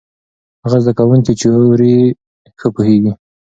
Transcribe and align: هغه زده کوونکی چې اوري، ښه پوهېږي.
هغه 0.63 0.77
زده 0.83 0.93
کوونکی 0.99 1.33
چې 1.39 1.47
اوري، 1.57 1.97
ښه 2.59 2.67
پوهېږي. 2.75 3.11